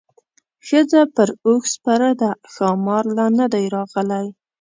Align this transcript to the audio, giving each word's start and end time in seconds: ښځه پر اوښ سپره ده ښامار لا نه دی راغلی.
ښځه 0.67 1.01
پر 1.15 1.29
اوښ 1.45 1.63
سپره 1.75 2.09
ده 2.21 2.31
ښامار 2.53 3.03
لا 3.17 3.27
نه 3.39 3.45
دی 3.53 3.65
راغلی. 3.75 4.27